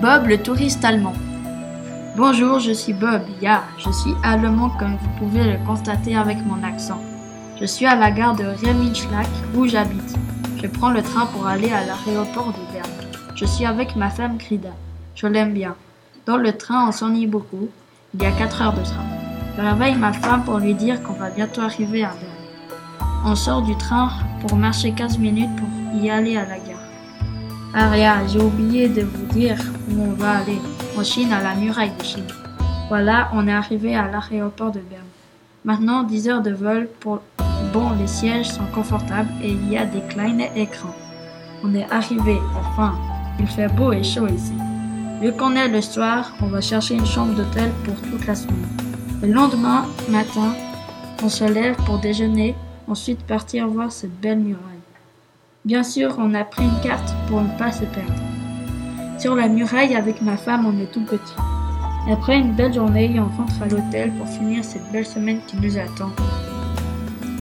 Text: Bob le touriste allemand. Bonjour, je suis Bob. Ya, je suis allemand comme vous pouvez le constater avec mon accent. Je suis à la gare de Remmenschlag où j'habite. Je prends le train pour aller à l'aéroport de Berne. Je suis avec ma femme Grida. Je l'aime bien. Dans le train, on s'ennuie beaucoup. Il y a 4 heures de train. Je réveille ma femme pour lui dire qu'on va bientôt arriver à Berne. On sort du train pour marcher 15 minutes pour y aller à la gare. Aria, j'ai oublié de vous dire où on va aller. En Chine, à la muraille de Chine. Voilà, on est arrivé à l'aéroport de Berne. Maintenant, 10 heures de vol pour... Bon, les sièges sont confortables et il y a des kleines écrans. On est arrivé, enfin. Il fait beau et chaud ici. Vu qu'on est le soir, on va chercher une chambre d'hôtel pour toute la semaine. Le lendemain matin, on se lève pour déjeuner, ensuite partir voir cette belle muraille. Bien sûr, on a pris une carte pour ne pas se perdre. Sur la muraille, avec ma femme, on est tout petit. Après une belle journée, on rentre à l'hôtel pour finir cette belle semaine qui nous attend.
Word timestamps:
Bob 0.00 0.28
le 0.28 0.38
touriste 0.38 0.84
allemand. 0.84 1.14
Bonjour, 2.16 2.60
je 2.60 2.70
suis 2.70 2.92
Bob. 2.92 3.22
Ya, 3.42 3.64
je 3.78 3.90
suis 3.90 4.14
allemand 4.22 4.70
comme 4.78 4.96
vous 4.96 5.18
pouvez 5.18 5.42
le 5.42 5.58
constater 5.66 6.14
avec 6.14 6.38
mon 6.46 6.62
accent. 6.62 7.02
Je 7.58 7.64
suis 7.64 7.84
à 7.84 7.96
la 7.96 8.12
gare 8.12 8.36
de 8.36 8.44
Remmenschlag 8.44 9.26
où 9.56 9.66
j'habite. 9.66 10.14
Je 10.62 10.68
prends 10.68 10.90
le 10.90 11.02
train 11.02 11.26
pour 11.26 11.48
aller 11.48 11.72
à 11.72 11.84
l'aéroport 11.84 12.52
de 12.52 12.72
Berne. 12.72 12.88
Je 13.34 13.44
suis 13.44 13.66
avec 13.66 13.96
ma 13.96 14.08
femme 14.08 14.36
Grida. 14.36 14.70
Je 15.16 15.26
l'aime 15.26 15.52
bien. 15.52 15.74
Dans 16.26 16.36
le 16.36 16.52
train, 16.52 16.86
on 16.88 16.92
s'ennuie 16.92 17.26
beaucoup. 17.26 17.68
Il 18.14 18.22
y 18.22 18.26
a 18.26 18.30
4 18.30 18.62
heures 18.62 18.74
de 18.74 18.82
train. 18.82 19.04
Je 19.56 19.62
réveille 19.62 19.96
ma 19.96 20.12
femme 20.12 20.44
pour 20.44 20.58
lui 20.58 20.74
dire 20.74 21.02
qu'on 21.02 21.14
va 21.14 21.30
bientôt 21.30 21.62
arriver 21.62 22.04
à 22.04 22.10
Berne. 22.10 23.08
On 23.24 23.34
sort 23.34 23.62
du 23.62 23.76
train 23.76 24.10
pour 24.46 24.56
marcher 24.56 24.92
15 24.92 25.18
minutes 25.18 25.50
pour 25.56 26.00
y 26.00 26.08
aller 26.08 26.36
à 26.36 26.42
la 26.42 26.58
gare. 26.58 26.67
Aria, 27.74 28.26
j'ai 28.26 28.40
oublié 28.40 28.88
de 28.88 29.02
vous 29.02 29.26
dire 29.26 29.58
où 29.90 30.02
on 30.02 30.12
va 30.12 30.38
aller. 30.38 30.58
En 30.96 31.04
Chine, 31.04 31.32
à 31.32 31.42
la 31.42 31.54
muraille 31.54 31.92
de 31.98 32.02
Chine. 32.02 32.26
Voilà, 32.88 33.28
on 33.34 33.46
est 33.46 33.52
arrivé 33.52 33.94
à 33.94 34.10
l'aéroport 34.10 34.72
de 34.72 34.80
Berne. 34.80 35.02
Maintenant, 35.64 36.02
10 36.02 36.28
heures 36.28 36.42
de 36.42 36.52
vol 36.52 36.88
pour... 37.00 37.20
Bon, 37.72 37.90
les 38.00 38.06
sièges 38.06 38.48
sont 38.48 38.66
confortables 38.74 39.28
et 39.42 39.50
il 39.50 39.70
y 39.70 39.76
a 39.76 39.84
des 39.84 40.00
kleines 40.08 40.44
écrans. 40.56 40.94
On 41.62 41.74
est 41.74 41.90
arrivé, 41.90 42.38
enfin. 42.58 42.94
Il 43.38 43.46
fait 43.46 43.68
beau 43.68 43.92
et 43.92 44.02
chaud 44.02 44.26
ici. 44.26 44.54
Vu 45.20 45.32
qu'on 45.32 45.54
est 45.54 45.68
le 45.68 45.80
soir, 45.80 46.32
on 46.40 46.46
va 46.46 46.60
chercher 46.60 46.94
une 46.94 47.06
chambre 47.06 47.34
d'hôtel 47.34 47.70
pour 47.84 47.94
toute 48.00 48.26
la 48.26 48.34
semaine. 48.34 48.66
Le 49.20 49.32
lendemain 49.32 49.84
matin, 50.08 50.54
on 51.22 51.28
se 51.28 51.44
lève 51.44 51.76
pour 51.84 51.98
déjeuner, 51.98 52.54
ensuite 52.88 53.20
partir 53.26 53.68
voir 53.68 53.92
cette 53.92 54.18
belle 54.20 54.38
muraille. 54.38 54.77
Bien 55.64 55.82
sûr, 55.82 56.14
on 56.18 56.34
a 56.34 56.44
pris 56.44 56.64
une 56.64 56.80
carte 56.82 57.14
pour 57.28 57.40
ne 57.40 57.58
pas 57.58 57.72
se 57.72 57.84
perdre. 57.84 58.14
Sur 59.18 59.34
la 59.34 59.48
muraille, 59.48 59.96
avec 59.96 60.22
ma 60.22 60.36
femme, 60.36 60.64
on 60.66 60.80
est 60.80 60.90
tout 60.92 61.04
petit. 61.04 61.34
Après 62.10 62.38
une 62.38 62.54
belle 62.54 62.72
journée, 62.72 63.18
on 63.18 63.36
rentre 63.36 63.60
à 63.62 63.66
l'hôtel 63.66 64.12
pour 64.12 64.28
finir 64.28 64.64
cette 64.64 64.90
belle 64.92 65.04
semaine 65.04 65.40
qui 65.46 65.56
nous 65.56 65.76
attend. 65.76 66.12